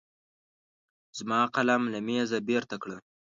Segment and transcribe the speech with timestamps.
[1.17, 2.97] زما قلم له مېزه بېرته کړه.